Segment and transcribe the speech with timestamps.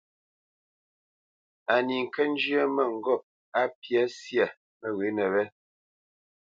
[1.73, 3.23] Á ní ŋkə́ njyə́ mə́ŋgôp
[3.59, 4.45] á mbyá syâ
[4.79, 5.43] məghwěnə wé.